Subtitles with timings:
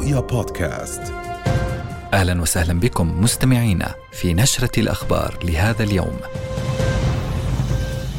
[0.00, 1.02] رؤيا بودكاست
[2.12, 6.16] أهلا وسهلا بكم مستمعينا في نشرة الأخبار لهذا اليوم.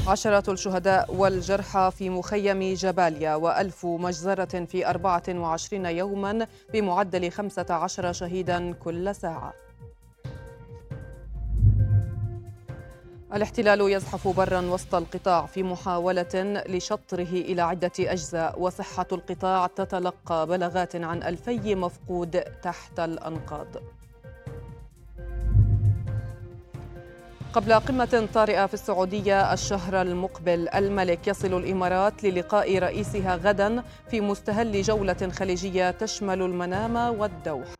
[0.07, 9.15] عشرات الشهداء والجرحى في مخيم جباليا وألف مجزرة في 24 يوما بمعدل 15 شهيدا كل
[9.15, 9.53] ساعة
[13.33, 20.95] الاحتلال يزحف برا وسط القطاع في محاولة لشطره إلى عدة أجزاء وصحة القطاع تتلقى بلاغات
[20.95, 23.67] عن ألفي مفقود تحت الأنقاض.
[27.53, 34.81] قبل قمة طارئة في السعودية الشهر المقبل الملك يصل الإمارات للقاء رئيسها غدا في مستهل
[34.81, 37.75] جولة خليجية تشمل المنام والدوحة.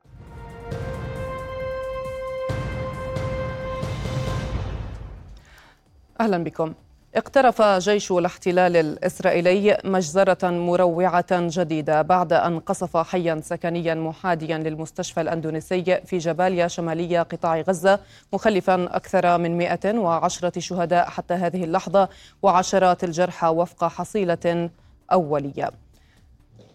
[6.21, 6.73] أهلا بكم.
[7.16, 16.01] اقترف جيش الاحتلال الإسرائيلي مجزرة مروعة جديدة بعد أن قصف حيا سكنيا محاديا للمستشفى الأندونيسي
[16.05, 17.99] في جباليا شمالية قطاع غزة
[18.34, 22.10] مخلفا أكثر من 110 شهداء حتى هذه اللحظة
[22.41, 24.70] وعشرات الجرحى وفق حصيلة
[25.12, 25.71] أولية.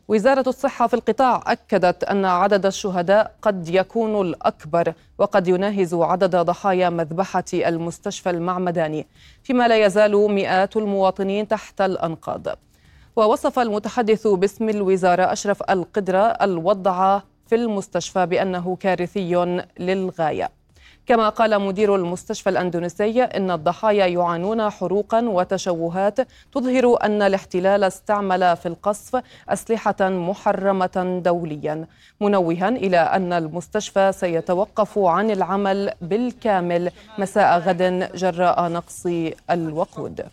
[0.09, 6.91] وزارة الصحة في القطاع أكدت أن عدد الشهداء قد يكون الأكبر وقد يناهز عدد ضحايا
[6.91, 9.07] مذبحة المستشفى المعمداني
[9.43, 12.47] فيما لا يزال مئات المواطنين تحت الأنقاض.
[13.17, 20.56] ووصف المتحدث باسم الوزارة أشرف القدرة الوضع في المستشفى بأنه كارثي للغاية.
[21.07, 26.21] كما قال مدير المستشفى الأندونيسي إن الضحايا يعانون حروقا وتشوهات
[26.53, 31.87] تظهر أن الاحتلال استعمل في القصف أسلحة محرمة دوليا
[32.21, 39.07] منوها إلى أن المستشفى سيتوقف عن العمل بالكامل مساء غد جراء نقص
[39.51, 40.27] الوقود.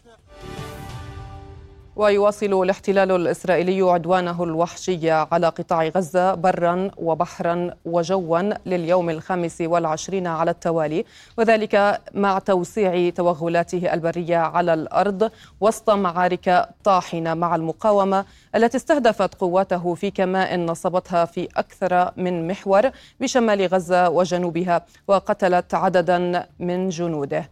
[1.96, 10.52] ويواصل الاحتلال الإسرائيلي عدوانه الوحشي على قطاع غزة برا وبحرا وجوا لليوم الخامس والعشرين على
[10.52, 11.06] التوالي
[11.38, 19.94] وذلك مع توسيع توغلاته البرية على الأرض وسط معارك طاحنة مع المقاومة التي استهدفت قواته
[19.94, 22.90] في كماء نصبتها في أكثر من محور
[23.20, 27.50] بشمال غزة وجنوبها وقتلت عددا من جنوده.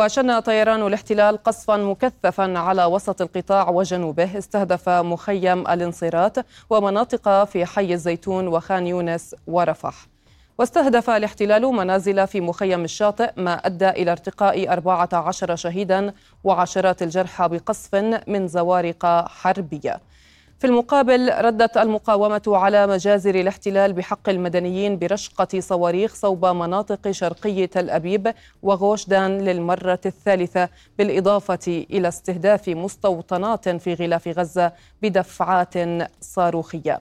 [0.00, 6.36] وشن طيران الاحتلال قصفا مكثفا على وسط القطاع وجنوبه استهدف مخيم الانصيرات
[6.70, 10.06] ومناطق في حي الزيتون وخان يونس ورفح.
[10.58, 16.12] واستهدف الاحتلال منازل في مخيم الشاطئ ما أدى إلى ارتقاء 14 شهيدا
[16.44, 17.94] وعشرات الجرحى بقصف
[18.26, 20.00] من زوارق حربية.
[20.60, 27.90] في المقابل ردت المقاومة على مجازر الاحتلال بحق المدنيين برشقة صواريخ صوب مناطق شرقي تل
[27.90, 34.72] أبيب وغوشدان للمرة الثالثة بالإضافة إلى استهداف مستوطنات في غلاف غزة
[35.02, 35.74] بدفعات
[36.20, 37.00] صاروخية.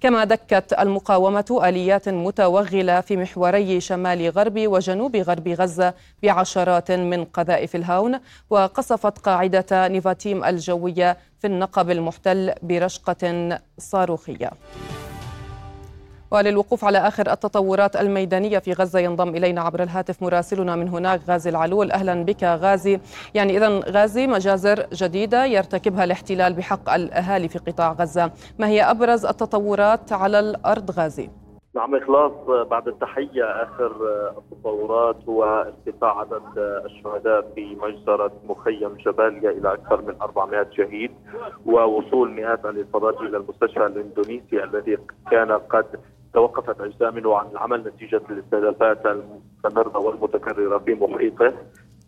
[0.00, 7.76] كما دكت المقاومة آليات متوغلة في محوري شمال غرب وجنوب غرب غزة بعشرات من قذائف
[7.76, 14.50] الهاون وقصفت قاعدة نيفاتيم الجوية في النقب المحتل برشقة صاروخية.
[16.30, 21.50] وللوقوف على آخر التطورات الميدانية في غزة ينضم إلينا عبر الهاتف مراسلنا من هناك غازي
[21.50, 21.92] العلول.
[21.92, 23.00] أهلا بك غازي.
[23.34, 28.30] يعني إذا غازي مجازر جديدة يرتكبها الاحتلال بحق الأهالي في قطاع غزة.
[28.58, 31.30] ما هي أبرز التطورات على الأرض غازي؟
[31.74, 33.92] نعم إخلاص بعد التحية آخر
[34.38, 41.10] التطورات هو ارتفاع عدد الشهداء في مجزرة مخيم جباليا إلى أكثر من 400 شهيد
[41.66, 44.98] ووصول مئات الإصابات إلى المستشفى الإندونيسي الذي
[45.30, 45.86] كان قد
[46.34, 51.52] توقفت أجزاء منه عن العمل نتيجة الاستهدافات المستمرة والمتكررة في محيطه.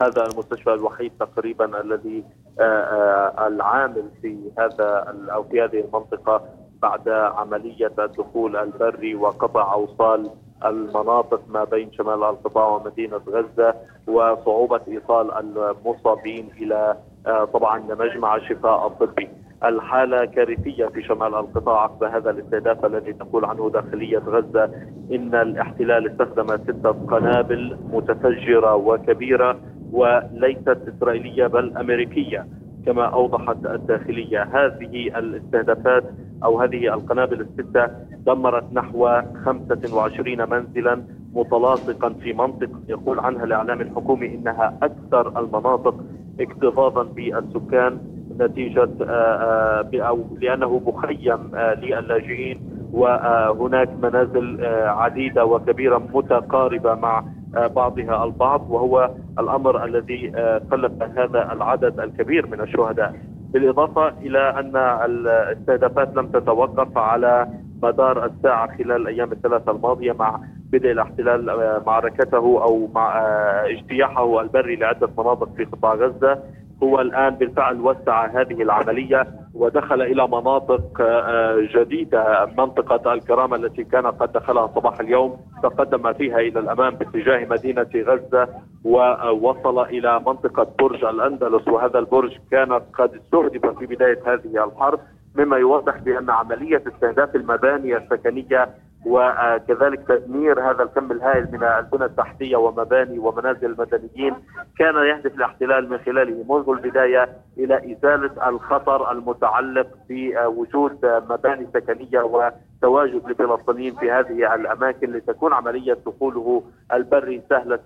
[0.03, 2.25] هذا المستشفى الوحيد تقريبا الذي
[2.61, 6.49] آه، آه، العامل في هذا أو في هذه المنطقة
[6.83, 10.31] بعد عملية الدخول البري وقطع أوصال
[10.65, 13.75] المناطق ما بين شمال القطاع ومدينة غزة
[14.07, 19.29] وصعوبة إيصال المصابين إلى آه، طبعا مجمع الشفاء الطبي.
[19.65, 24.65] الحالة كارثية في شمال القطاع عقب هذا الاستهداف الذي تقول عنه داخلية غزة
[25.13, 29.61] إن الاحتلال استخدم ستة قنابل متفجرة وكبيرة
[29.93, 32.47] وليست إسرائيلية بل أمريكية
[32.87, 34.43] كما أوضحت الداخلية.
[34.43, 36.05] هذه الاستهدافات
[36.45, 37.87] أو هذه القنابل الستة
[38.27, 41.03] دمرت نحو 25 منزلا
[41.35, 45.95] متلاصقا في منطقة يقول عنها الإعلام الحكومي إنها أكثر المناطق
[46.41, 47.99] اكتظاظا بالسكان
[48.41, 52.61] نتيجة آه، آه، أو لأنه مخيم آه، للاجئين
[52.93, 60.33] وهناك منازل عديدة وكبيرة متقاربة مع بعضها البعض وهو الأمر الذي
[60.71, 63.15] خلف هذا العدد الكبير من الشهداء
[63.53, 67.49] بالإضافة إلى أن الاستهدافات لم تتوقف على
[67.83, 70.41] مدار الساعة خلال الأيام الثلاثة الماضية مع
[70.73, 71.47] بدء الاحتلال
[71.87, 73.21] معركته أو مع
[73.67, 76.39] اجتياحه البري لعدة مناطق في قطاع غزة.
[76.83, 84.07] هو الآن بالفعل وسع هذه العملية ودخل إلى مناطق آه، جديدة منطقة الكرامة التي كان
[84.07, 88.49] قد دخلها صباح اليوم تقدم فيها إلى الأمام باتجاه مدينة غزة
[88.85, 95.01] ووصل إلى منطقة برج الأندلس وهذا البرج كان قد استهدف في بداية هذه الحرب
[95.35, 98.69] مما يوضح بأن عملية استهداف المباني السكنية
[99.07, 104.35] وكذلك تدمير هذا الكم الهائل من البنى التحتية ومباني ومنازل المدنيين
[104.79, 107.29] كان يهدف الاحتلال من خلاله منذ البداية
[107.59, 110.99] إلى إزالة الخطر المتعلق بوجود
[111.31, 116.63] مباني سكنية وتواجد للفلسطينيين في هذه الأماكن لتكون عملية دخوله
[116.93, 117.81] البري سهلة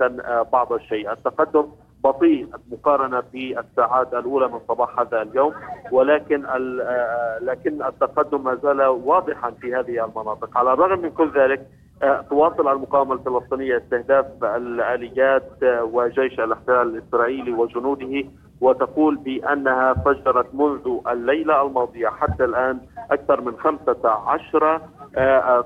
[0.52, 1.66] بعض الشيء، التقدم
[2.06, 5.52] بطيء مقارنة بالساعات الأولى من صباح هذا اليوم
[5.92, 10.58] ولكن آه، لكن التقدم ما زال واضحا في هذه المناطق.
[10.58, 11.66] على الرغم من كل ذلك
[12.02, 18.24] آه، تواصل المقاومة الفلسطينية استهداف الاليات آه، وجيش الاحتلال الإسرائيلي وجنوده
[18.60, 22.08] وتقول بأنها فجرت منذ الليلة الماضية.
[22.08, 22.80] حتى الآن
[23.10, 24.80] أكثر من 15 آه، آه،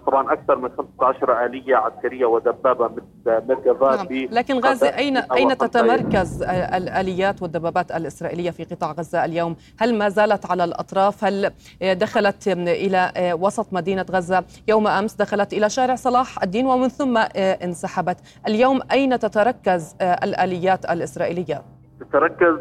[0.06, 2.90] طبعا أكثر من 15 آلية عسكرية ودبابة
[3.26, 4.28] مركزات نعم.
[4.30, 10.50] لكن غازي اين أين تتمركز الآليات والدبابات الإسرائيلية في قطاع غزة اليوم؟ هل ما زالت
[10.50, 11.50] على الأطراف؟ هل
[11.82, 18.16] دخلت إلى وسط مدينة غزة؟ يوم أمس دخلت إلى شارع صلاح الدين ومن ثم انسحبت.
[18.48, 21.62] اليوم أين تتركز الآليات الإسرائيلية؟
[22.00, 22.56] تتركز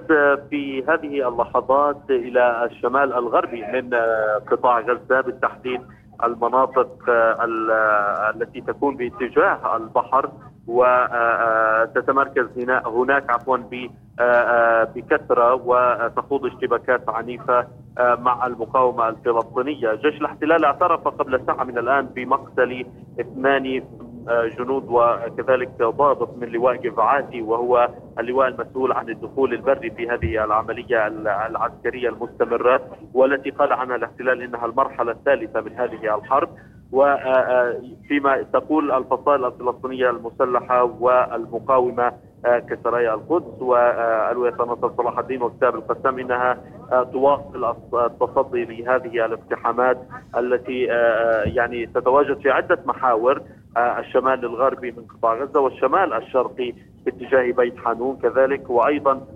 [0.49, 3.89] في هذه اللحظات إلى الشمال الغربي من
[4.51, 5.81] قطاع غزة بالتحديد
[6.23, 6.89] المناطق
[8.35, 10.29] التي تكون باتجاه البحر
[10.67, 13.57] وتتمركز هنا هناك عفوا
[14.95, 17.67] بكثرة وتخوض اشتباكات عنيفة
[17.99, 22.85] مع المقاومة الفلسطينية، جيش الاحتلال اعترف قبل ساعة من الآن بمقتل
[23.19, 23.83] اثنان
[24.27, 27.89] جنود وكذلك ضابط من لواء جفعاتي وهو
[28.19, 31.07] اللواء المسؤول عن الدخول البري في هذه العملية
[31.47, 32.81] العسكرية المستمرة
[33.13, 36.49] والتي قال عنها الاحتلال إنها المرحلة الثالثة من هذه الحرب.
[36.91, 42.11] وفيما تقول الفصائل الفلسطينية المسلحة والمقاومة
[42.43, 43.61] كسرايا القدس.
[43.61, 46.57] والوية نصر صلاح الدين وكتاب القسام إنها
[47.13, 49.97] تواصل التصدي لهذه الاقتحامات
[50.37, 50.83] التي
[51.45, 53.41] يعني تتواجد في عدة محاور.
[53.99, 56.73] الشمال الغربي من قطاع غزة والشمال الشرقي
[57.05, 59.27] باتجاه بيت حانون كذلك وأيضا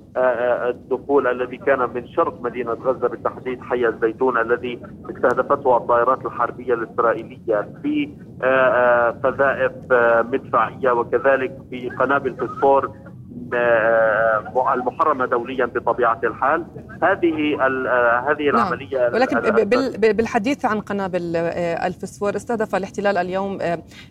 [0.70, 4.80] الدخول الذي كان من شرق مدينة غزة بالتحديد حي الزيتون الذي
[5.10, 8.10] استهدفته الطائرات الحربية الإسرائيلية في
[9.24, 9.72] قذائف
[10.34, 13.03] مدفعية وكذلك في قنابل فسفور آه،
[14.74, 16.66] المحرمة دوليا بطبيعة الحال.
[17.04, 18.56] هذه آه، هذه نعم.
[18.56, 19.40] العملية ولكن
[20.14, 23.58] بالحديث عن قنابل آه، الفسفور استهدف الاحتلال اليوم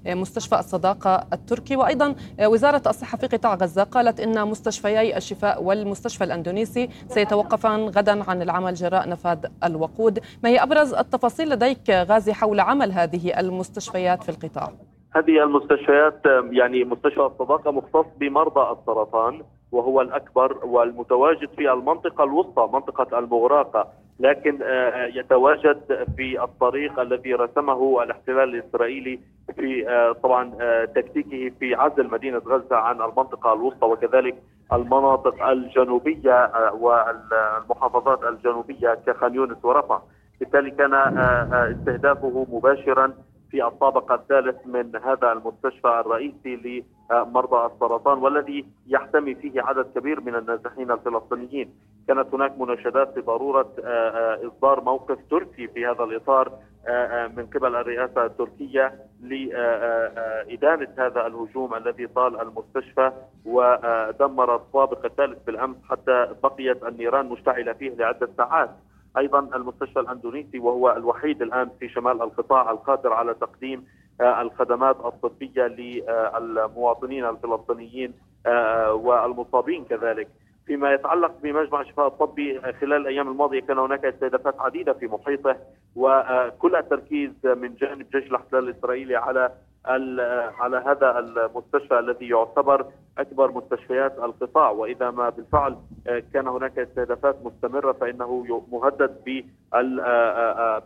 [0.07, 1.77] مستشفى الصداقة التركي.
[1.77, 8.43] وأيضا وزارة الصحة في قطاع غزة قالت إن مستشفيي الشفاء والمستشفى الأندونيسي سيتوقفان غدا عن
[8.43, 10.19] العمل جراء نفاذ الوقود.
[10.43, 14.73] ما هي أبرز التفاصيل لديك غازي حول عمل هذه المستشفيات في القطاع؟
[15.17, 16.21] هذه المستشفيات
[16.51, 19.43] يعني مستشفى الصداقة مختص بمرضى السرطان
[19.73, 23.89] وهو الأكبر والمتواجد في المنطقة الوسطى منطقة المغراقة
[24.21, 29.21] لكن آه، يتواجد في الطريق الذي رسمه الاحتلال الإسرائيلي
[29.57, 34.35] في آه، طبعا آه، تكتيكه في عزل مدينة غزة عن المنطقة الوسطى وكذلك
[34.73, 40.03] المناطق الجنوبية والمحافظات الجنوبية كخان يونس ورفح.
[40.41, 43.13] بالتالي كان استهدافه مباشرا
[43.53, 50.35] في الطابق الثالث من هذا المستشفى الرئيسي لمرضى السرطان والذي يحتمي فيه عدد كبير من
[50.35, 51.75] النازحين الفلسطينيين.
[52.09, 56.53] كانت هناك مناشدات بضرورة آه، آه، إصدار موقف تركي في هذا الإطار
[56.89, 63.13] آه، من قبل الرئاسة التركية لإدانة هذا الهجوم الذي طال المستشفى.
[63.45, 68.71] ودمر الطابق الثالث بالأمس حتى بقيت النيران مشتعلة فيه لعدة ساعات.
[69.19, 73.85] أيضا المستشفى الأندونيسي وهو الوحيد الآن في شمال القطاع القادر على تقديم
[74.21, 78.13] آه، الخدمات الطبية للمواطنين الفلسطينيين
[78.47, 80.29] آه، والمصابين كذلك.
[80.67, 85.57] فيما يتعلق بمجمع الشفاء الطبي خلال الأيام الماضية كان هناك استهدافات عديدة في محيطه
[85.97, 89.53] وكل التركيز من جانب جيش الاحتلال الإسرائيلي على
[89.87, 92.87] على هذا المستشفى الذي يعتبر
[93.19, 94.71] أكبر مستشفيات القطاع.
[94.71, 99.17] وإذا ما بالفعل آه، كان هناك استهدافات مستمرة فإنه مهدد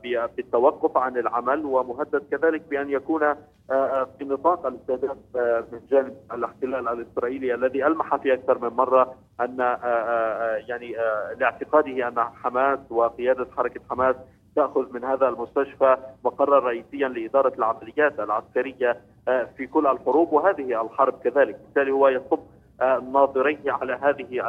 [0.02, 3.34] بالتوقف عن العمل ومهدد كذلك بأن يكون
[4.18, 5.16] في نطاق الاستهداف
[5.72, 9.58] من جانب الاحتلال الإسرائيلي الذي ألمح في أكثر من مرة أن
[10.68, 10.96] يعني
[11.38, 14.16] لاعتقاده أن حماس وقيادة حركة حماس
[14.56, 18.96] تأخذ من هذا المستشفى مقرا رئيسيا لإدارة العمليات العسكرية
[19.56, 21.56] في كل الحروب وهذه الحرب كذلك.
[21.64, 22.38] بالتالي هو يصب
[23.12, 24.48] ناظريه على هذه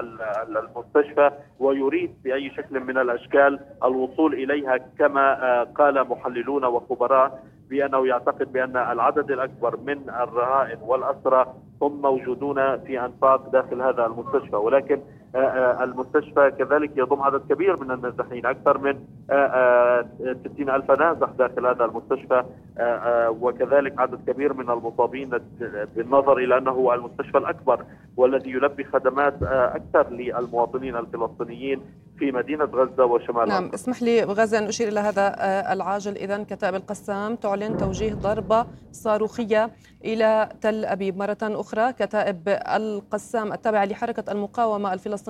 [0.49, 8.77] المستشفى ويريد بأي شكل من الأشكال الوصول إليها كما قال محللون وخبراء بأنه يعتقد بأن
[8.77, 14.55] العدد الأكبر من الرهائن والأسرى هم موجودون في أنفاق داخل هذا المستشفى.
[14.55, 15.26] ولكن آه، آه،
[15.83, 18.93] المستشفى كذلك يضم عدد كبير من النازحين أكثر من
[20.53, 22.43] 60 آه، ألف نازح داخل هذا المستشفى
[23.41, 25.29] وكذلك عدد كبير من المصابين
[25.95, 27.85] بالنظر إلى أنه المستشفى الأكبر
[28.17, 31.81] والذي يلبي خدمات أكثر للمواطنين الفلسطينيين
[32.19, 35.35] في مدينة غزة وشمال نعم اسمح لي غزة أن أشير إلى هذا
[35.73, 36.15] العاجل.
[36.17, 39.69] إذا كتائب القسام تعلن توجيه ضربة صاروخية
[40.05, 41.17] إلى تل أبيب.
[41.17, 42.37] مرة أخرى كتائب
[42.75, 45.26] القسام التابعة لحركة المقاومة الفلسطينية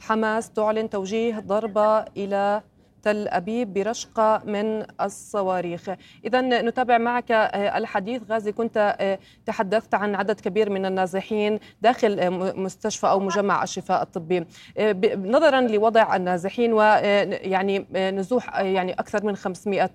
[0.00, 2.62] حماس تعلن توجيه ضربة إلى
[3.08, 5.90] تل أبيب برشقة من الصواريخ.
[6.24, 8.22] إذا نتابع معك آه، الحديث.
[8.30, 14.02] غازي كنت آه، تحدثت عن عدد كبير من النازحين داخل آه، مستشفى أو مجمع الشفاء
[14.02, 14.46] الطبي.
[15.16, 19.90] نظرا لوضع النازحين ويعني نزوح يعني أكثر من 500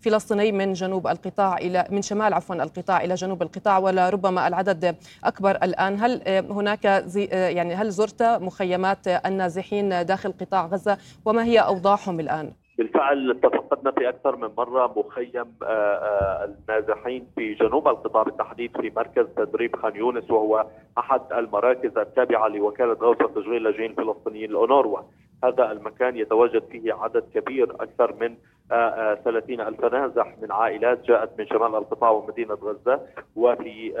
[0.00, 5.50] فلسطيني من جنوب القطاع إلى من شمال عفوا القطاع إلى جنوب القطاع ولربما العدد أكبر
[5.50, 6.00] الآن.
[6.00, 6.84] هل هناك
[7.32, 13.90] يعني هل زرت مخيمات النازحين داخل قطاع غزة؟ وما هي أوضاع اوضاعهم الآن؟ بالفعل تفقدنا
[13.90, 19.76] في أكثر من مرة مخيم آه، آه، النازحين في جنوب القطاع بالتحديد في مركز تدريب
[19.76, 20.66] خان يونس وهو
[20.98, 24.98] أحد المراكز التابعة لوكالة غوث وتشغيل اللاجئين الفلسطينيين الأونروا
[25.44, 28.36] هذا المكان يتواجد فيه عدد كبير أكثر من
[28.68, 33.00] 30 آه، ألف نازح من عائلات جاءت من شمال القطاع ومدينة غزة
[33.36, 33.94] وفي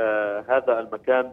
[0.48, 1.32] هذا المكان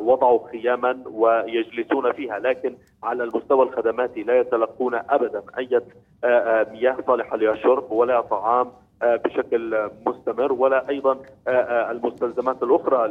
[0.00, 5.80] وضعوا خياما ويجلسون فيها لكن على المستوى الخدماتي لا يتلقون أبدا أي
[6.72, 11.12] مياه صالحة للشرب ولا طعام آه، بشكل مستمر ولا أيضا
[11.48, 13.08] آه، آه، المستلزمات الأخرى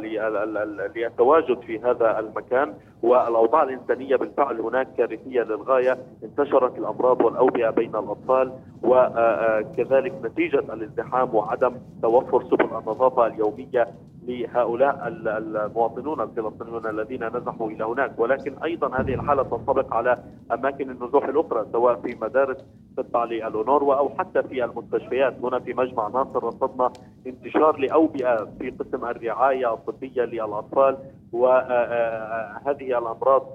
[0.94, 2.74] للتواجد في هذا المكان.
[3.02, 8.52] والأوضاع الإنسانية بالفعل هناك كارثية للغاية انتشرت الأمراض والأوبئة بين الأطفال
[8.82, 13.88] وكذلك نتيجة الازدحام وعدم توفر سبل النظافة اليومية
[14.26, 18.18] لهؤلاء المواطنون الفلسطينيون الذين نزحوا إلى هناك.
[18.18, 20.18] ولكن أيضا هذه الحالة تنطبق على
[20.52, 22.56] أماكن النزوح الأخرى سواء في مدارس
[22.96, 25.34] تتبع للأونروا أو حتى في المستشفيات.
[25.42, 26.92] هنا في مجمع ناصر رصدنا
[27.26, 30.96] انتشار لأوبئة في قسم الرعاية الطبية للأطفال
[31.32, 33.46] وهذه الأمراض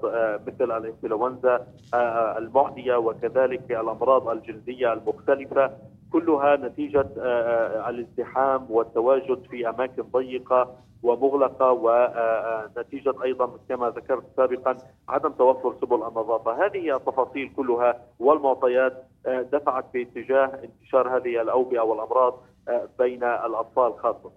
[0.46, 1.66] مثل الإنفلونزا
[2.38, 5.70] المعدية وكذلك الأمراض الجلديه المختلفة.
[6.12, 7.08] كلها نتيجة
[7.88, 14.76] الازدحام والتواجد في أماكن ضيقة ومغلقة ونتيجه أيضا كما ذكرت سابقا
[15.08, 22.34] عدم توفر سبل النظافة، هذه التفاصيل كلها والمعطيات دفعت باتجاه انتشار هذه الأوبئة والأمراض
[22.98, 24.30] بين الأطفال خاصة.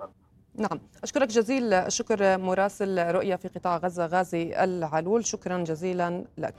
[0.56, 0.80] نعم.
[1.04, 5.26] أشكرك جزيل الشكر مراسل رؤية في قطاع غزة غازي العلول.
[5.26, 6.54] شكرا جزيلا لك.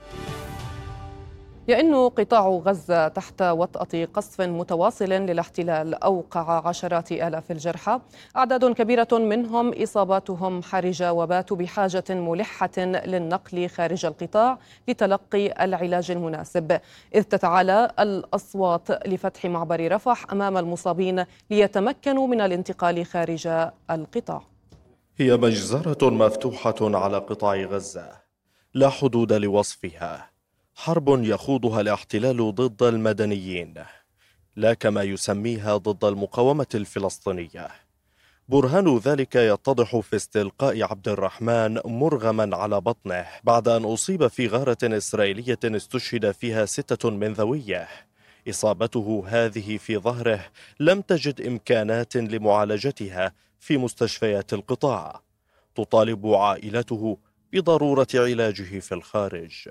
[1.69, 7.99] يئن قطاع غزة تحت وطأة قصف متواصل للاحتلال أوقع عشرات آلاف الجرحى.
[8.37, 16.79] أعداد كبيرة منهم إصاباتهم حرجة وباتوا بحاجة ملحة للنقل خارج القطاع لتلقي العلاج المناسب.
[17.15, 23.47] إذ تتعالى الأصوات لفتح معبر رفح أمام المصابين ليتمكنوا من الانتقال خارج
[23.91, 24.41] القطاع.
[25.17, 28.11] هي مجزرة مفتوحة على قطاع غزة.
[28.73, 30.36] لا حدود لوصفها.
[30.79, 33.73] حرب يخوضها الاحتلال ضد المدنيين
[34.55, 37.67] لا كما يسميها ضد المقاومة الفلسطينية.
[38.49, 44.77] برهان ذلك يتضح في استلقاء عبد الرحمن مرغما على بطنه بعد أن أصيب في غارة
[44.83, 47.87] إسرائيلية استشهد فيها ستة من ذويه.
[48.49, 50.45] إصابته هذه في ظهره
[50.79, 55.21] لم تجد إمكانات لمعالجتها في مستشفيات القطاع.
[55.75, 57.17] تطالب عائلته
[57.53, 59.69] بضرورة علاجه في الخارج.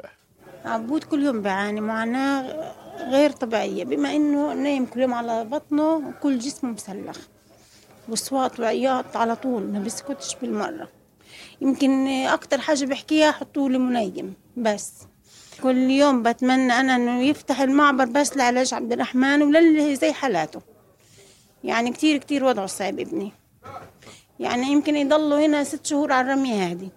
[0.66, 2.72] عبود كل يوم بيعاني معاناة
[3.10, 7.18] غير طبيعية بما إنه نايم كل يوم على بطنه وكل جسمه مسلخ.
[8.08, 10.88] وصوات وعياط على طول ما بيسكتش بالمرة.
[11.60, 14.92] يمكن أكتر حاجة بحكيها حطوا لي منيم بس.
[15.62, 20.60] كل يوم بتمنى أنا إنه يفتح المعبر بس لعلاج عبد الرحمن وللي زي حالاته.
[21.64, 23.32] يعني كتير كتير وضعه صعب ابني.
[24.40, 26.88] يعني يمكن يضلوا هنا ست شهور على الرمية هذه.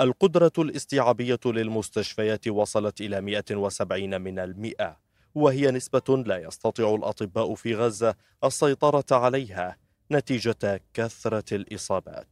[0.00, 4.96] القدرة الاستيعابية للمستشفيات وصلت إلى 170 من المئة
[5.34, 9.76] وهي نسبة لا يستطيع الأطباء في غزة السيطرة عليها
[10.12, 12.28] نتيجة كثرة الإصابات.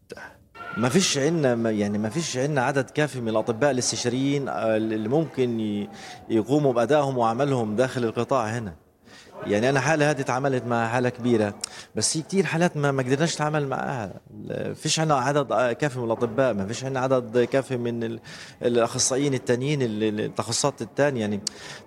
[0.76, 5.60] ما فيش عندنا يعني ما فيش عندنا عدد كافي من الأطباء الاستشاريين اللي ممكن
[6.30, 8.76] يقوموا بأدائهم وعملهم داخل القطاع هنا.
[9.46, 11.54] يعني أنا حالة هذه تعاملت مع حالة كبيرة
[11.94, 14.20] بس في كثير حالات ما ما قدرناش نتعامل معها
[14.74, 18.18] فيش عندنا عدد كافي من الأطباء ما فيش عندنا عدد كافي من
[18.62, 21.40] الأخصائيين الثانيين التخصصات الثانية يعني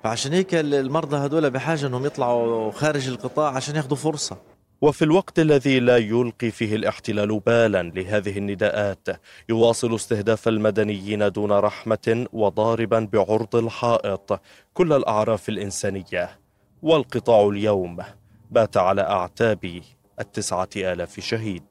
[0.04, 4.38] فعشان هيك المرضى هذول بحاجة إنهم يطلعوا خارج القطاع عشان ياخذوا فرصة.
[4.82, 9.08] وفي الوقت الذي لا يلقي فيه الاحتلال بالا لهذه النداءات
[9.50, 14.42] يواصل استهداف المدنيين دون رحمة وضاربا بعرض الحائط.
[14.74, 16.43] كل الأعراف الإنسانية
[16.84, 17.98] والقطاع اليوم
[18.52, 19.82] بات على أعتاب
[20.20, 21.64] التسعة آلاف شهيد.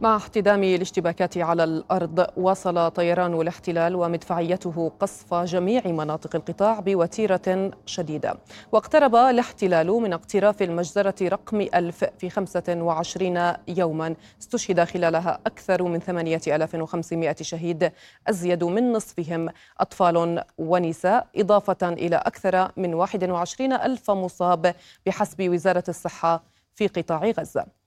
[0.00, 8.34] مع احتدام الاشتباكات على الأرض واصل طيران الاحتلال ومدفعيته قصف جميع مناطق القطاع بوتيرة شديدة.
[8.72, 14.14] واقترب الاحتلال من اقتراف المجزرة رقم ألف في 25 يوما.
[14.40, 17.92] استشهد خلالها أكثر من 8500 شهيد
[18.28, 19.48] أزيد من نصفهم.
[19.80, 24.74] أطفال ونساء إضافة إلى أكثر من 21 ألف مصاب
[25.06, 27.79] بحسب وزارة الصحة في قطاع غزة.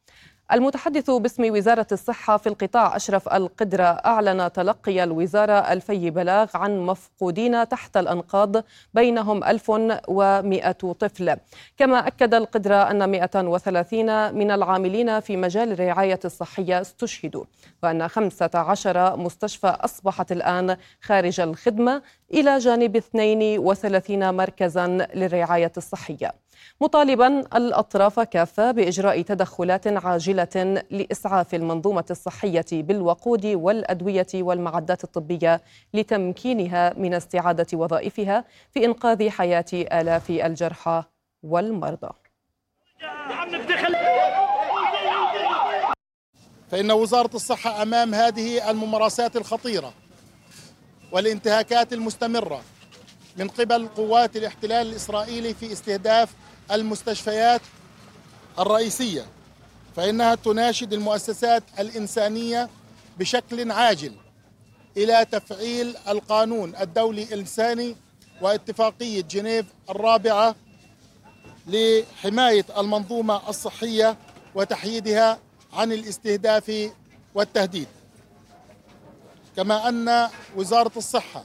[0.52, 7.68] المتحدث باسم وزارة الصحة في القطاع أشرف القدرة أعلن تلقي الوزارة ألفي بلاغ عن مفقودين
[7.68, 11.36] تحت الأنقاض بينهم 1100 طفل.
[11.78, 17.44] كما أكد القدرة أن 130 من العاملين في مجال الرعاية الصحية استشهدوا
[17.84, 22.02] وأن 15 مستشفى أصبحت الآن خارج الخدمة
[22.34, 26.34] إلى جانب 32 مركزا للرعاية الصحية.
[26.82, 35.62] مطالبا الأطراف كافة بإجراء تدخلات عاجلة لإسعاف المنظومة الصحية بالوقود والأدوية والمعدات الطبية
[35.93, 41.03] لتمكينها من استعادة وظائفها في إنقاذ حياة آلاف الجرحى
[41.43, 42.10] والمرضى.
[46.72, 49.93] فإن وزارة الصحة أمام هذه الممارسات الخطيرة
[51.12, 52.62] والانتهاكات المستمرة
[53.38, 56.36] من قبل قوات الاحتلال الإسرائيلي في استهداف
[56.72, 57.62] المستشفيات
[58.60, 59.25] الرئيسية
[59.96, 62.70] فإنها تناشد المؤسسات الإنسانية
[63.20, 64.16] بشكل عاجل
[64.98, 67.96] إلى تفعيل القانون الدولي الإنساني
[68.42, 70.55] واتفاقية جنيف الرابعة
[71.68, 74.18] لحماية المنظومة الصحية
[74.55, 75.40] وتحييدها
[75.74, 76.92] عن الاستهداف
[77.35, 77.88] والتهديد.
[79.55, 81.44] كما أن وزارة الصحة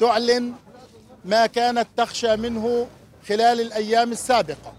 [0.00, 0.52] تعلن
[1.24, 2.86] ما كانت تخشى منه
[3.28, 4.72] خلال الأيام السابقة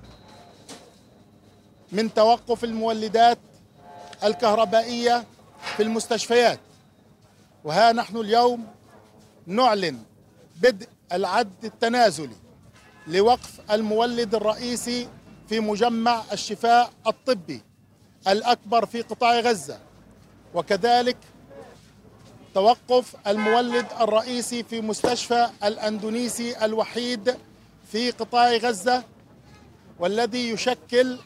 [1.91, 3.38] من توقف المولدات
[4.23, 5.25] الكهربائية
[5.77, 6.60] في المستشفيات.
[7.63, 8.67] وها نحن اليوم
[9.45, 9.99] نعلن
[10.62, 12.36] بدء العد التنازلي
[13.07, 15.07] لوقف المولد الرئيسي
[15.49, 17.62] في مجمع الشفاء الطبي
[18.27, 19.79] الأكبر في قطاع غزة.
[20.53, 21.17] وكذلك
[22.53, 27.38] توقف المولد الرئيسي في مستشفى الأندونيسي الوحيد
[27.91, 29.04] في قطاع غزة
[30.00, 31.19] والذي يشكل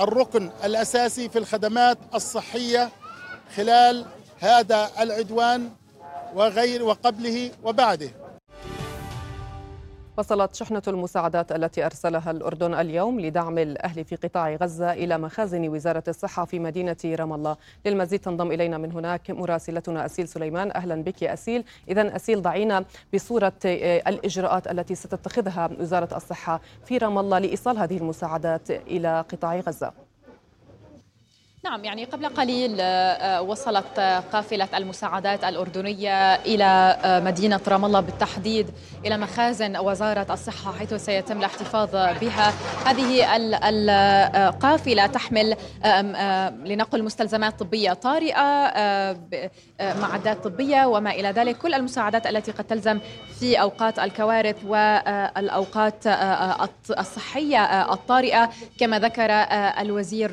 [0.00, 2.90] الركن الأساسي في الخدمات الصحية
[3.56, 4.06] خلال
[4.40, 5.70] هذا العدوان
[6.34, 8.10] وغير وقبله وبعده.
[10.18, 16.02] وصلت شحنة المساعدات التي أرسلها الأردن اليوم لدعم الأهل في قطاع غزة إلى مخازن وزارة
[16.08, 17.56] الصحة في مدينة رام الله.
[17.86, 20.70] للمزيد تنضم إلينا من هناك مراسلتنا أسيل سليمان.
[20.76, 21.64] أهلا بك يا أسيل.
[21.88, 27.96] إذا أسيل ضعينا بصورة آه، الإجراءات التي ستتخذها وزارة الصحة في رام الله لإيصال هذه
[27.96, 30.05] المساعدات إلى قطاع غزة.
[31.64, 34.00] نعم يعني قبل قليل آه، آه، وصلت
[34.32, 38.70] قافلة المساعدات الأردنية إلى آه، مدينة رام الله بالتحديد
[39.04, 42.52] إلى مخازن وزارة الصحة حيث سيتم الاحتفاظ بها.
[42.86, 43.36] هذه
[44.48, 45.56] القافلة تحمل
[46.64, 48.42] لنقل مستلزمات طبية طارئة
[49.80, 51.58] معدات طبية وما إلى ذلك.
[51.58, 53.00] كل المساعدات التي قد تلزم
[53.40, 56.06] في أوقات الكوارث والأوقات
[56.98, 59.30] الصحية الطارئة كما ذكر
[59.80, 60.30] الوزير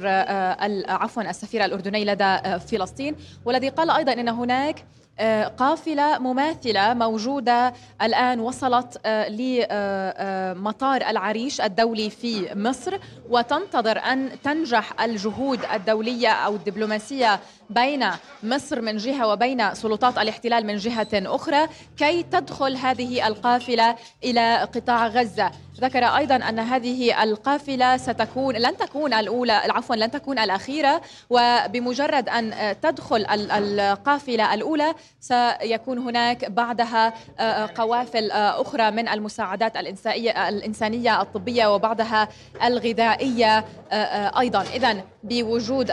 [1.13, 4.85] عفوا السفير الأردني لدى فلسطين والذي قال أيضا أن هناك
[5.19, 12.97] آه، قافلة مماثلة موجودة الآن وصلت آه، لمطار العريش الدولي في مصر
[13.29, 18.05] وتنتظر أن تنجح الجهود الدولية أو الدبلوماسية بين
[18.43, 25.07] مصر من جهة وبين سلطات الاحتلال من جهة أخرى كي تدخل هذه القافلة إلى قطاع
[25.07, 25.51] غزة.
[25.81, 32.75] ذكر أيضا أن هذه القافلة ستكون لن تكون الأولى عفوا لن تكون الأخيرة وبمجرد أن
[32.81, 37.13] تدخل القافلة الأولى سيكون هناك بعدها
[37.65, 42.27] قوافل أخرى من المساعدات الإنسانية الطبية وبعدها
[42.63, 43.65] الغذائية
[44.39, 44.61] أيضا.
[44.61, 45.91] إذا بوجود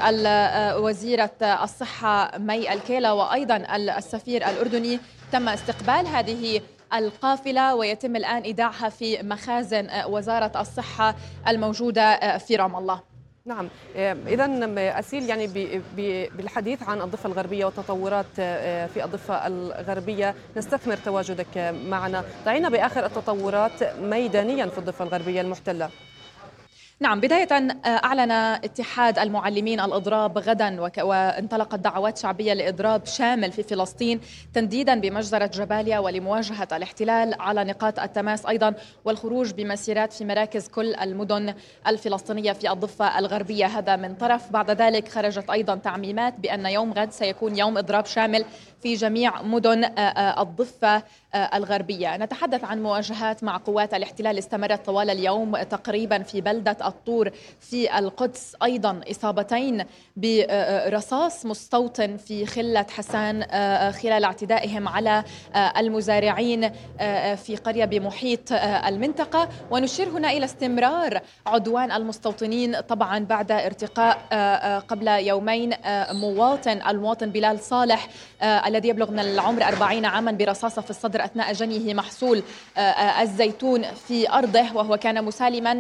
[0.77, 1.31] وزيرة
[1.65, 3.57] الصحة مي الكيلا وأيضا
[3.99, 5.01] السفير الأردني.
[5.33, 6.61] تم استقبال هذه
[6.95, 11.15] القافلة ويتم الآن إيداعها في مخازن وزارة الصحة
[11.49, 13.01] الموجودة في رام الله.
[13.45, 13.69] نعم.
[13.97, 15.47] اذا أسيل يعني
[16.37, 20.35] بالحديث عن الضفة الغربية والتطورات آه، في الضفة الغربية.
[20.57, 22.25] نستثمر تواجدك معنا.
[22.45, 25.91] ضعينا بآخر التطورات ميدانيا في الضفة الغربية المحتلة.
[27.03, 34.21] نعم بداية آه، أعلن اتحاد المعلمين الإضراب غدا وانطلقت دعوات شعبية لإضراب شامل في فلسطين
[34.55, 41.55] تنديدا بمجزرة جباليا ولمواجهة الاحتلال على نقاط التماس أيضا والخروج بمسيرات في مراكز كل المدن
[41.87, 43.67] الفلسطينية في الضفة الغربية.
[43.67, 44.53] هذا من طرف.
[44.53, 48.45] بعد ذلك خرجت أيضا تعميمات بأن يوم غد سيكون يوم إضراب شامل
[48.83, 51.03] في جميع مدن آه، آه، الضفة
[51.35, 52.17] الغربية.
[52.17, 54.39] نتحدث عن مواجهات مع قوات الاحتلال.
[54.39, 59.85] استمرت طوال اليوم تقريبا في بلدة الطور في القدس أيضا إصابتين
[60.17, 63.43] برصاص مستوطن في خلة حسان
[63.93, 65.25] خلال اعتدائهم على
[65.57, 66.71] المزارعين
[67.37, 69.49] في قرية بمحيط المنطقة.
[69.71, 74.19] ونشير هنا إلى استمرار عدوان المستوطنين طبعا بعد ارتقاء
[74.89, 75.75] قبل يومين
[76.11, 78.09] مواطن المواطن بلال صالح
[78.43, 82.43] الذي يبلغ من العمر 40 عاما برصاصة في الصدر أثناء جنيه محصول
[82.77, 85.75] آه، آه، الزيتون في أرضه وهو كان مسالما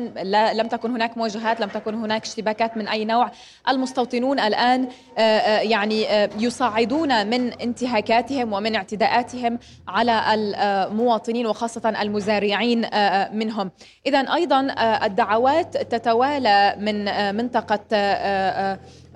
[0.52, 3.30] لم تكن هناك مواجهات لم تكن هناك اشتباكات من أي نوع.
[3.68, 6.06] المستوطنون الآن آه، يعني
[6.38, 9.58] يصعدون من انتهاكاتهم ومن اعتداءاتهم
[9.88, 12.86] على المواطنين وخاصة المزارعين
[13.32, 13.70] منهم.
[14.06, 14.74] إذا أيضا
[15.06, 17.04] الدعوات تتوالى من
[17.36, 17.80] منطقة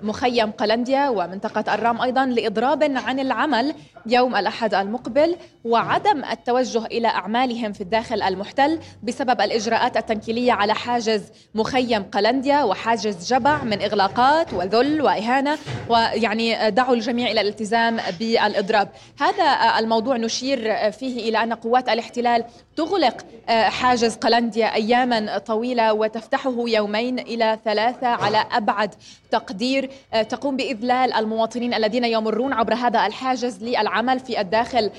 [0.05, 3.73] مخيم قلنديا ومنطقة الرام أيضا لإضراب عن العمل
[4.05, 11.23] يوم الأحد المقبل وعدم التوجه إلى أعمالهم في الداخل المحتل بسبب الإجراءات التنكيلية على حاجز
[11.55, 15.57] مخيم قلنديا وحاجز جبع من إغلاقات وذل وإهانة
[15.89, 18.89] ويعني دعوا الجميع إلى الالتزام بالإضراب.
[19.19, 22.43] هذا الموضوع نشير فيه إلى أن قوات الاحتلال
[22.75, 28.95] تغلق حاجز قلنديا أياما طويلة وتفتحه يومين إلى ثلاثة على أبعد
[29.31, 29.89] تقدير.
[30.29, 34.91] تقوم بإذلال المواطنين الذين يمرون عبر هذا الحاجز للعمل في الداخل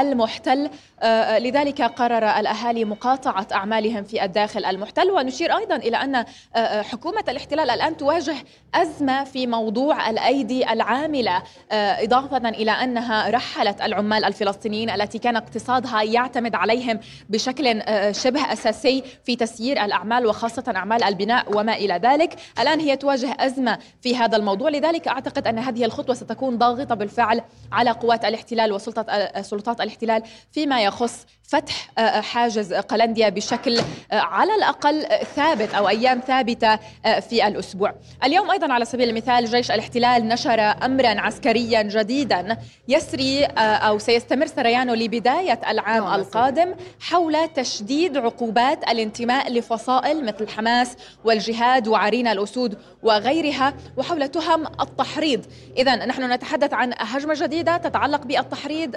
[0.00, 0.64] المحتل.
[0.64, 0.95] آه،
[1.38, 5.10] لذلك قرر الأهالي مقاطعة أعمالهم في الداخل المحتل.
[5.10, 6.24] ونشير أيضا إلى أن آه،
[6.56, 8.34] آه، حكومة الاحتلال الآن تواجه
[8.74, 11.42] أزمة في موضوع الأيدي العاملة.
[11.72, 17.82] إضافة إلى أنها رحلت العمال الفلسطينيين التي كان اقتصادها يعتمد عليهم بشكل
[18.14, 22.36] شبه أساسي في تسيير الأعمال وخاصة أعمال البناء وما إلى ذلك.
[22.60, 24.70] الآن هي تواجه أزمة في هذا الموضوع.
[24.70, 27.40] لذلك أعتقد أن هذه الخطوة ستكون ضاغطة بالفعل
[27.72, 33.84] على قوات الاحتلال وسلطة سلطات الاحتلال فيما يخص فتح آه، آه، حاجز قلنديا بشكل آه،
[34.14, 36.76] على الأقل ثابت أو أيام ثابتة
[37.20, 37.94] في الأسبوع.
[38.24, 42.56] اليوم أيضا على سبيل المثال جيش الاحتلال نشر امرا عسكريا جديدا
[42.88, 50.96] يسري أو سيستمر سريانه لبداية العام نعم، القادم حول تشديد عقوبات الانتماء لفصائل مثل حماس
[51.24, 55.46] والجهاد وعرين الأسود وغيرها وحول تهم التحريض.
[55.76, 58.96] اذا نحن نتحدث عن هجمة جديدة تتعلق بالتحريض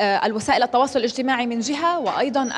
[0.00, 2.48] الوسائل التواصل الاجتماعي من جهة وأيضا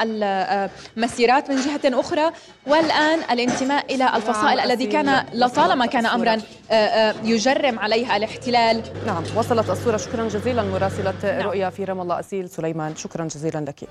[0.96, 2.30] المسيرات من جهة أخرى.
[2.66, 6.34] والآن الانتماء إلى الفصائل نعم الذي كان لطالما كان أمرا
[6.70, 8.82] آه، آه، يجرم عليها الاحتلال.
[9.06, 9.96] نعم وصلت الصورة.
[9.96, 10.62] شكرا جزيلا.
[10.62, 11.40] مراسلة نعم.
[11.40, 12.96] رؤيا في رام الله أسيل سليمان.
[12.96, 13.88] شكرا جزيلا لك.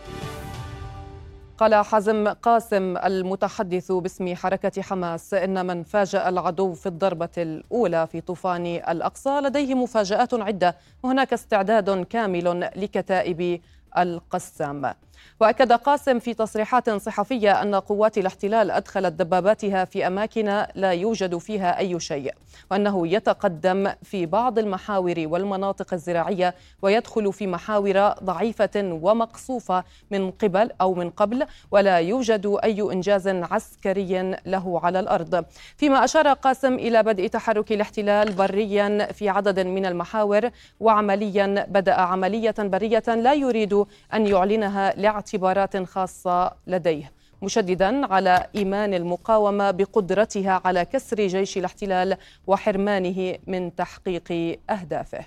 [1.57, 8.21] قال حازم قاسم المتحدث باسم حركة حماس إن من فاجأ العدو في الضربة الأولى في
[8.21, 10.75] طوفان الأقصى لديه مفاجآت عدة.
[11.03, 13.61] وهناك استعداد كامل لكتائب
[13.97, 14.93] القسام
[15.39, 21.79] وأكد قاسم في تصريحات صحفية أن قوات الاحتلال أدخلت دباباتها في أماكن لا يوجد فيها
[21.79, 22.33] أي شيء
[22.71, 30.93] وأنه يتقدم في بعض المحاور والمناطق الزراعية ويدخل في محاور ضعيفة ومقصوفة من قبل أو
[30.93, 35.45] من قبل ولا يوجد أي إنجاز عسكري له على الأرض.
[35.77, 42.55] فيما أشار قاسم إلى بدء تحرك الاحتلال بريا في عدد من المحاور وعمليا بدأ عملية
[42.59, 43.73] برية لا يريد
[44.13, 53.35] أن يعلنها لاعتبارات خاصة لديه مشددا على إيمان المقاومة بقدرتها على كسر جيش الاحتلال وحرمانه
[53.47, 55.25] من تحقيق أهدافه.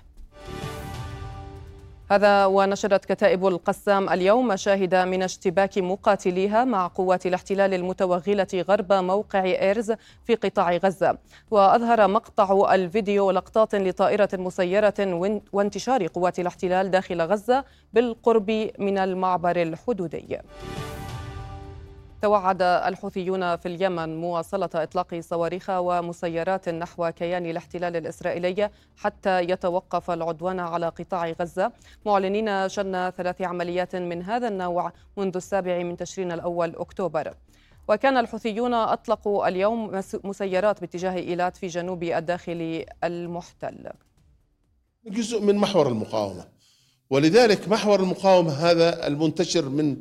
[2.11, 9.45] هذا ونشرت كتائب القسام اليوم مشاهد من اشتباك مقاتليها مع قوات الاحتلال المتوغلة غرب موقع
[9.45, 9.93] إيرز
[10.25, 11.19] في قطاع غزة.
[11.51, 14.95] وأظهر مقطع الفيديو لقطات لطائرة مسيرة
[15.53, 20.39] وانتشار قوات الاحتلال داخل غزة بالقرب من المعبر الحدودي.
[22.25, 30.61] توعد الحوثيون في اليمن مواصلة إطلاق صواريخ ومسيرات نحو كيان الاحتلال الإسرائيلي حتى يتوقف العدوان
[30.61, 31.73] على قطاع غزة.
[32.07, 37.35] معلنين شن ثلاث عمليات من هذا النوع منذ السابع من تشرين الأول أكتوبر.
[37.89, 43.91] وكان الحوثيون أطلقوا اليوم مسيرات باتجاه إيلات في جنوب الداخل المحتل.
[45.07, 46.45] جزء من محور المقاومة.
[47.11, 49.97] ولذلك محور المقاومة هذا المنتشر من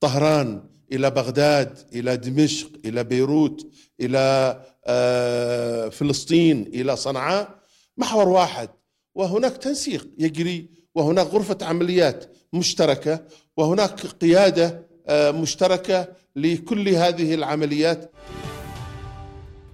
[0.00, 3.66] طهران إلى بغداد إلى دمشق إلى بيروت
[4.00, 7.48] إلى آه، فلسطين إلى صنعاء
[7.96, 8.68] محور واحد.
[9.14, 13.20] وهناك تنسيق يجري وهناك غرفة عمليات مشتركة
[13.56, 18.12] وهناك قيادة آه، مشتركة لكل هذه العمليات.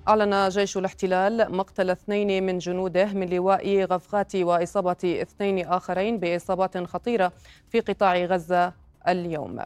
[0.08, 7.32] أعلن جيش الاحتلال مقتل اثنين من جنوده من لواء غفغات وإصابة اثنين آخرين بإصابات خطيرة
[7.68, 8.72] في قطاع غزة
[9.08, 9.60] اليوم.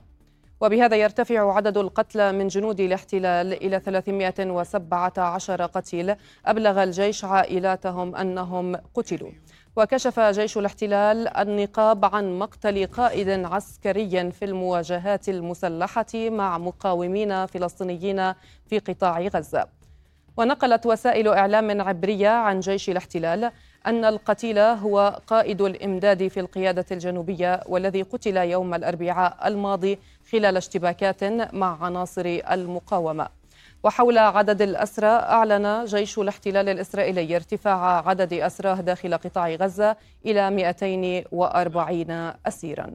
[0.61, 6.15] وبهذا يرتفع عدد القتلى من جنود الاحتلال إلى 317 قتيل
[6.47, 9.31] أبلغ الجيش عائلاتهم أنهم قتلوا.
[9.77, 18.33] وكشف جيش الاحتلال النقاب عن مقتل قائد عسكري في المواجهات المسلحة مع مقاومين فلسطينيين
[18.67, 19.67] في قطاع غزة.
[20.37, 23.51] ونقلت وسائل إعلام عبرية عن جيش الاحتلال
[23.87, 29.99] أن القتيل هو قائد الإمداد في القيادة الجنوبية والذي قتل يوم الأربعاء الماضي
[30.33, 33.29] خلال اشتباكات مع عناصر المقاومة.
[33.83, 42.11] وحول عدد الأسرى أعلن جيش الاحتلال الإسرائيلي ارتفاع عدد أسراه داخل قطاع غزة إلى 240
[42.47, 42.91] أسيراً.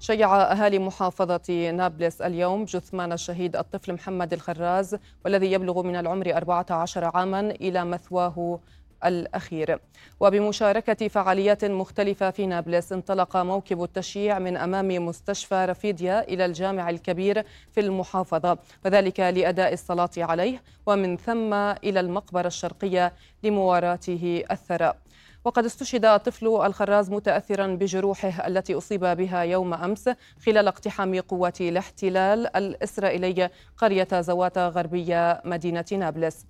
[0.00, 7.10] شيع أهالي محافظة نابلس اليوم جثمان الشهيد الطفل محمد الخراز والذي يبلغ من العمر 14
[7.14, 8.58] عاما إلى مثواه
[9.06, 9.78] الأخير.
[10.20, 17.44] وبمشاركة فعاليات مختلفة في نابلس انطلق موكب التشييع من أمام مستشفى رفيديا إلى الجامع الكبير
[17.72, 23.12] في المحافظة وذلك لأداء الصلاة عليه ومن ثم إلى المقبرة الشرقية
[23.42, 24.96] لمواراته الثراء.
[25.44, 30.10] وقد استشهد طفل الخراز متأثرا بجروحه التي أصيب بها يوم أمس
[30.46, 36.46] خلال اقتحام قوات الاحتلال الإسرائيلي قرية زواتا غربية مدينة نابلس.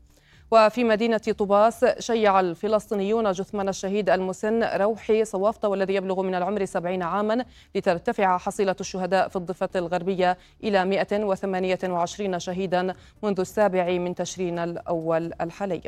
[0.54, 7.02] وفي مدينة طوباس شيع الفلسطينيون جثمان الشهيد المسن روحي صوافطة والذي يبلغ من العمر سبعين
[7.02, 15.32] عاما لترتفع حصيلة الشهداء في الضفة الغربية إلى 128 شهيدا منذ السابع من تشرين الأول
[15.40, 15.80] الحالي.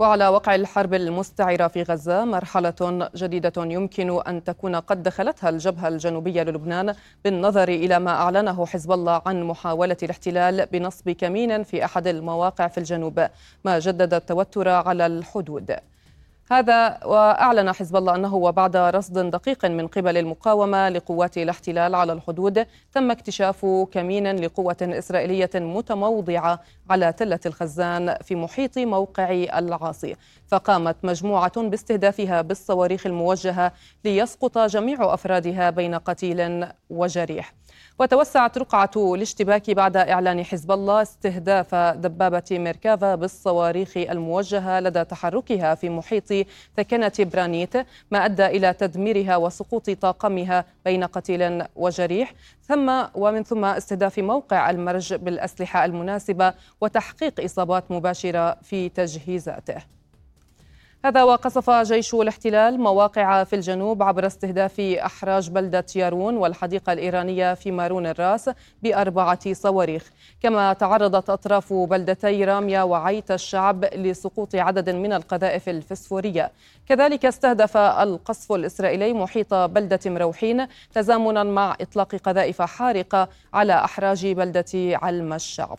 [0.00, 6.42] وعلى وقع الحرب المستعرة في غزة مرحلة جديدة يمكن أن تكون قد دخلتها الجبهة الجنوبية
[6.42, 12.68] للبنان بالنظر إلى ما أعلنه حزب الله عن محاولة الاحتلال بنصب كمين في أحد المواقع
[12.68, 13.26] في الجنوب
[13.64, 15.76] ما جدد التوتر على الحدود.
[16.52, 22.66] هذا وأعلن حزب الله أنه وبعد رصد دقيق من قبل المقاومة لقوات الاحتلال على الحدود
[22.92, 26.60] تم اكتشاف كمين لقوة إسرائيلية متموضعة
[26.90, 30.16] على تلة الخزان في محيط موقع العاصي.
[30.48, 33.72] فقامت مجموعة باستهدافها بالصواريخ الموجهة
[34.04, 37.54] ليسقط جميع أفرادها بين قتيل وجريح.
[37.98, 45.88] وتوسعت رقعة الاشتباك بعد إعلان حزب الله استهداف دبابة ميركافا بالصواريخ الموجهة لدى تحركها في
[45.88, 47.76] محيط ثكنة برانيت
[48.10, 52.34] ما أدى إلى تدميرها وسقوط طاقمها بين قتيل وجريح.
[52.62, 59.99] ثم ومن ثم استهداف موقع المرج بالأسلحة المناسبة وتحقيق إصابات مباشرة في تجهيزاته.
[61.04, 67.70] هذا وقصف جيش الاحتلال مواقع في الجنوب عبر استهداف أحراج بلدة يارون والحديقة الإيرانية في
[67.70, 68.50] مارون الراس
[68.82, 70.10] بأربعة صواريخ.
[70.42, 76.50] كما تعرضت أطراف بلدتي راميا وعيت الشعب لسقوط عدد من القذائف الفسفورية.
[76.88, 84.64] كذلك استهدف القصف الإسرائيلي محيط بلدة مروحين تزامنا مع إطلاق قذائف حارقة على أحراج بلدة
[84.74, 85.78] علم الشعب.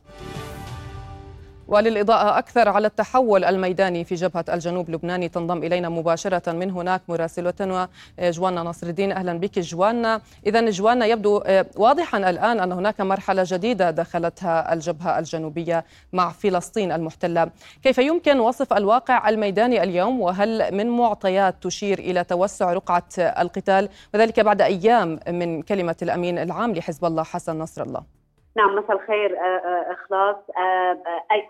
[1.71, 7.89] وللإضاءة أكثر على التحول الميداني في جبهة الجنوب اللبناني تنضم إلينا مباشرة من هناك مراسلتنا
[8.19, 13.43] جوانا نصر الدين أهلا بك جوانا إذا جوانا يبدو آه، واضحا الآن أن هناك مرحلة
[13.45, 17.49] جديدة دخلتها الجبهة الجنوبية مع فلسطين المحتلة.
[17.83, 24.39] كيف يمكن وصف الواقع الميداني اليوم؟ وهل من معطيات تشير إلى توسع رقعة القتال؟ وذلك
[24.39, 28.20] بعد أيام من كلمة الأمين العام لحزب الله حسن نصر الله
[28.55, 30.35] نعم مساء الخير آه، آه، إخلاص.
[30.57, 30.97] آه،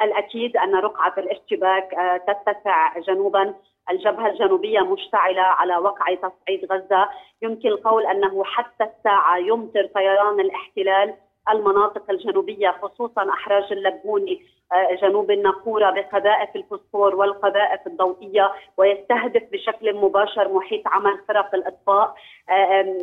[0.03, 1.89] الأكيد أن رقعة الاشتباك
[2.27, 3.53] تتسع جنوبا.
[3.91, 7.09] الجبهة الجنوبية مشتعلة على وقع تصعيد غزة.
[7.41, 11.13] يمكن القول أنه حتى الساعة يمطر طيران الاحتلال.
[11.49, 14.41] المناطق الجنوبية خصوصا أحراج اللبوني
[14.73, 22.15] آه، جنوب الناقورة بقذائف الفوسفور والقذائف الضوئية ويستهدف بشكل مباشر محيط عمل فرق الأطفاء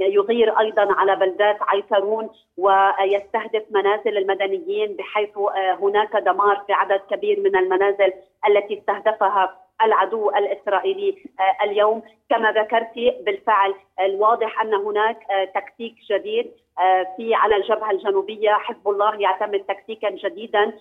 [0.01, 5.39] يغير أيضا على بلدات عيسرون ويستهدف منازل المدنيين بحيث
[5.81, 8.13] هناك دمار في عدد كبير من المنازل
[8.49, 12.03] التي استهدفها العدو الإسرائيلي آه، اليوم.
[12.31, 18.51] كما ذكرت بالفعل الواضح أن هناك آه، تكتيك جديد آه، في على الجبهة الجنوبية.
[18.51, 20.73] حزب الله يعتمد تكتيكا جديدا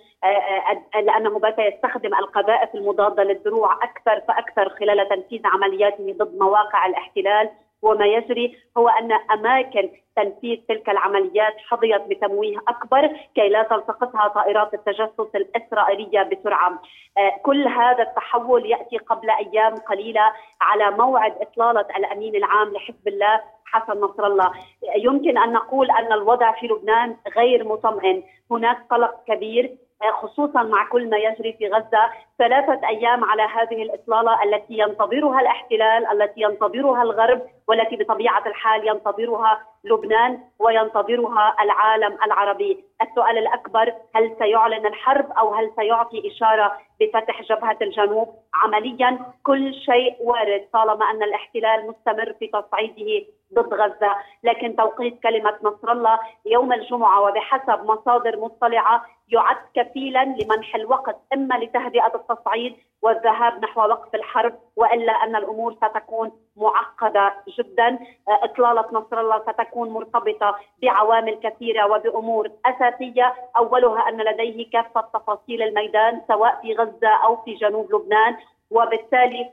[0.96, 7.50] لأنه بات يستخدم القذائف المضادة للدروع أكثر فأكثر خلال تنفيذ عملياته ضد مواقع الاحتلال.
[7.82, 14.74] وما يجري هو أن أماكن تنفيذ تلك العمليات حظيت بتمويه أكبر كي لا تلتقطها طائرات
[14.74, 16.82] التجسس الإسرائيلية بسرعة.
[17.18, 23.42] آه، كل هذا التحول يأتي قبل أيام قليلة على موعد إطلالة الأمين العام لحزب الله
[23.66, 24.52] حسن نصر الله
[24.96, 29.78] يمكن أن نقول أن الوضع في لبنان غير مطمئن هناك قلق كبير
[30.22, 36.08] خصوصا مع كل ما يجري في غزة ثلاثة أيام على هذه الإطلالة التي ينتظرها الاحتلال
[36.12, 44.86] التي ينتظرها الغرب والتي بطبيعة الحال ينتظرها لبنان وينتظرها العالم العربي، السؤال الأكبر هل سيعلن
[44.86, 51.88] الحرب أو هل سيعطي إشارة بفتح جبهة الجنوب؟ عمليا كل شيء وارد طالما أن الاحتلال
[51.88, 59.06] مستمر في تصعيده ضد غزة، لكن توقيت كلمة نصر الله يوم الجمعة وبحسب مصادر مطلعة
[59.30, 66.32] يعد كفيلا لمنح الوقت إما لتهدئة التصعيد والذهاب نحو وقف الحرب وإلا أن الأمور ستكون
[66.58, 68.00] معقدة جدا.
[68.28, 73.34] إطلالة نصر الله ستكون مرتبطة بعوامل كثيرة وبأمور أساسية.
[73.58, 78.38] أولها أن لديه كافة تفاصيل الميدان سواء في غزة أو في جنوب لبنان
[78.72, 79.52] وبالتالي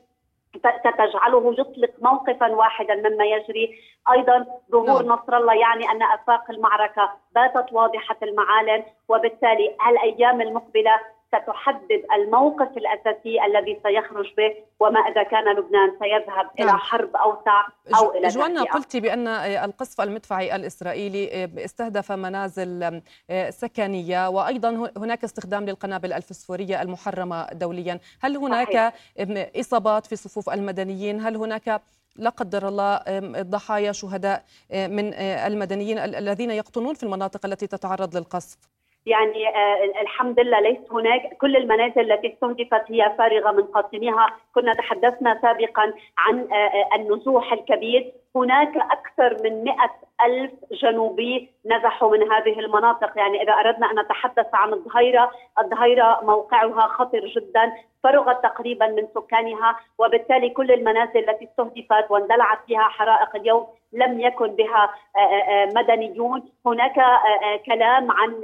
[0.59, 3.79] ستجعله يطلق موقفا واحدا مما يجري
[4.12, 5.12] أيضا ظهور نعم.
[5.12, 13.44] نصر الله يعني أن أفاق المعركة باتت واضحة المعالم وبالتالي الأيام المقبلة ستحدد الموقف الأساسي
[13.44, 16.68] الذي سيخرج به وما إذا كان لبنان سيذهب نعم.
[16.68, 17.66] إلى حرب أوسع
[17.98, 23.02] أو إلى جوانا قلت بأن القصف المدفعي الإسرائيلي استهدف منازل
[23.48, 28.92] سكنية وأيضا هناك استخدام للقنابل الفسفورية المحرمة دوليا، هل هناك صحيح.
[29.56, 31.82] إصابات في صفوف المدنيين؟ هل هناك
[32.16, 33.00] لا قدر الله
[33.42, 38.58] ضحايا شهداء من المدنيين الذين يقطنون في المناطق التي تتعرض للقصف
[39.07, 41.37] يعني آه الحمد لله ليس هناك.
[41.40, 47.53] كل المنازل التي استهدفت هي فارغة من قاطنيها، كنا تحدثنا سابقا عن آه, آه، النزوح
[47.53, 49.75] الكبير، هناك أكثر من 100
[50.27, 53.18] ألف جنوبي نزحوا من هذه المناطق.
[53.18, 57.73] يعني إذا أردنا أن نتحدث عن الظهيرة الظهيرة موقعها خطر جدا
[58.05, 64.47] فرغت تقريبا من سكانها وبالتالي كل المنازل التي استهدفت واندلعت فيها حرائق اليوم لم يكن
[64.47, 66.42] بها آه، آه، مدنيون.
[66.66, 68.40] هناك آه، كلام عن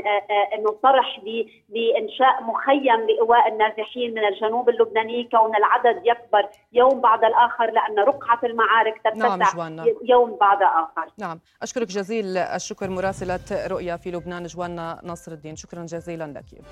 [0.54, 1.20] انه طرح
[1.68, 5.28] لإنشاء مخيم لإيواء النازحين من الجنوب اللبناني.
[5.32, 9.79] كون العدد يكبر يوم بعد الآخر لأن رقعة المعارك تتسع نعم.
[10.08, 11.12] يوم بعد آخر.
[11.18, 11.40] نعم.
[11.62, 16.62] أشكرك جزيل الشكر مراسلة رؤيا في لبنان جوانا ناصر الدين شكرا جزيلا لك.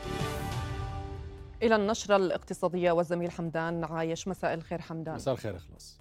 [1.63, 4.29] إلى النشرة الاقتصادية والزميل حمدان عايش.
[4.29, 5.15] مساء الخير حمدان.
[5.15, 6.01] مساء الخير إخلاص.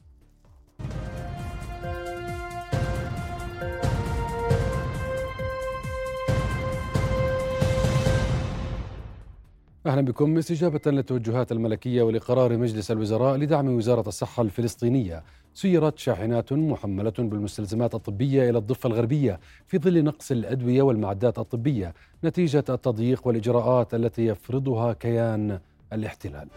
[9.85, 10.37] أهلا بكم.
[10.37, 15.23] استجابة للتوجهات الملكية ولقرار مجلس الوزراء لدعم وزارة الصحة الفلسطينية.
[15.57, 21.93] سيرت شاحنات محملة بالمستلزمات الطبية إلى الضفة الغربية في ظل نقص الأدوية والمعدات الطبية
[22.23, 25.59] نتيجة التضييق والإجراءات التي يفرضها كيان
[25.93, 26.47] الاحتلال.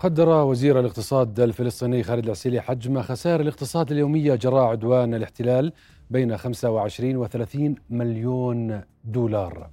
[0.00, 5.72] قدر وزير الاقتصاد الفلسطيني خالد العسيلي حجم خسائر الاقتصاد اليومية جراء عدوان الاحتلال
[6.10, 9.70] بين 25 و 30 مليون دولار.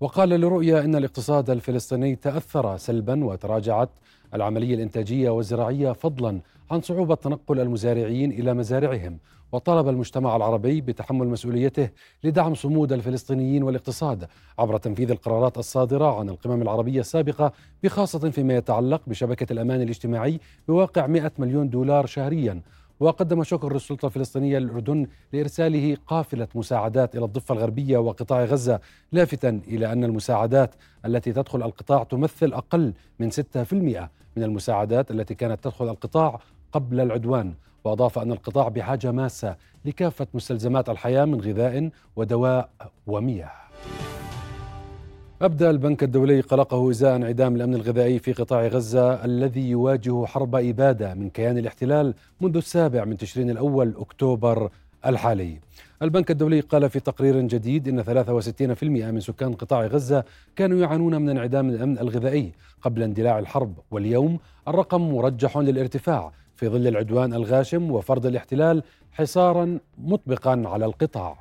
[0.00, 3.90] وقال لرؤيا إن الاقتصاد الفلسطيني تأثر سلبا وتراجعت
[4.34, 9.18] العملية الإنتاجية والزراعية فضلا عن صعوبة تنقل المزارعين إلى مزارعهم
[9.52, 11.88] وطلب المجتمع العربي بتحمل مسؤوليته
[12.24, 14.26] لدعم صمود الفلسطينيين والاقتصاد
[14.58, 21.06] عبر تنفيذ القرارات الصادرة عن القمم العربية السابقة بخاصة فيما يتعلق بشبكة الأمان الاجتماعي بواقع
[21.06, 22.60] 100 مليون دولار شهريا
[23.04, 28.80] وقدم شكر السلطة الفلسطينية للأردن لإرساله قافلة مساعدات إلى الضفة الغربية وقطاع غزة
[29.12, 30.74] لافتا إلى أن المساعدات
[31.06, 33.38] التي تدخل القطاع تمثل أقل من 6%
[34.36, 36.40] من المساعدات التي كانت تدخل القطاع
[36.72, 37.54] قبل العدوان.
[37.84, 42.70] وأضاف أن القطاع بحاجة ماسة لكافة مستلزمات الحياة من غذاء ودواء
[43.06, 43.52] ومياه.
[45.44, 51.14] أبدأ البنك الدولي قلقه إزاء انعدام الأمن الغذائي في قطاع غزة الذي يواجه حرب إبادة
[51.14, 54.70] من كيان الاحتلال منذ السابع من تشرين الأول أكتوبر
[55.06, 55.58] الحالي.
[56.02, 60.24] البنك الدولي قال في تقرير جديد إن 63% من سكان قطاع غزة
[60.56, 64.38] كانوا يعانون من انعدام الأمن الغذائي قبل اندلاع الحرب واليوم
[64.68, 68.82] الرقم مرجح للارتفاع في ظل العدوان الغاشم وفرض الاحتلال
[69.12, 71.36] حصارا مطبقا على القطاع.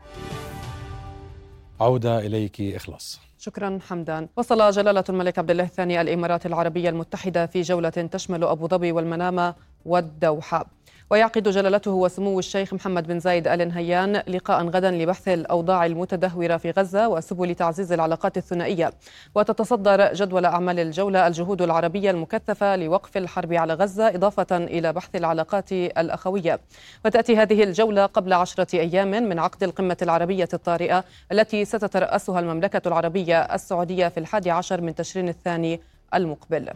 [1.84, 3.20] عودة إليك إخلاص.
[3.38, 4.28] شكرا حمدان.
[4.38, 9.56] وصل جلالة الملك عبد الله الثاني الإمارات العربية المتحدة في جولة تشمل أبو ظبي والمنامة
[9.86, 10.66] والدوحة.
[11.10, 16.72] ويعقد جلالته وسمو الشيخ محمد بن زايد آل نهيان لقاء غدا لبحث الأوضاع المتدهورة في
[16.72, 18.94] غزة وسبل تعزيز العلاقات الثنائية.
[19.36, 25.72] وتتصدر جدول أعمال الجولة الجهود العربية المكثفة لوقف الحرب على غزة إضافة إلى بحث العلاقات
[25.72, 26.60] الأخوية.
[27.06, 33.40] وتأتي هذه الجولة قبل عشرة أيام من عقد القمة العربية الطارئة التي ستترأسها المملكة العربية
[33.42, 35.82] السعودية في الحادي عشر من تشرين الثاني
[36.14, 36.70] المقبل.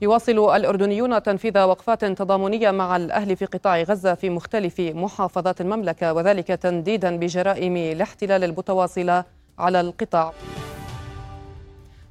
[0.00, 6.46] يواصل الأردنيون تنفيذ وقفات تضامنية مع الأهل في قطاع غزة في مختلف محافظات المملكة وذلك
[6.46, 9.24] تنديدا بجرائم الاحتلال المتواصلة
[9.58, 10.32] على القطاع.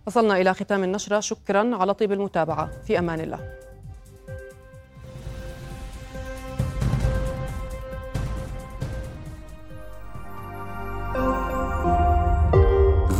[0.08, 1.20] وصلنا إلى ختام النشرة.
[1.20, 2.70] شكرا على طيب المتابعة.
[2.88, 3.40] في أمان الله.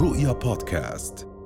[0.02, 1.37] رؤيا بودكاست.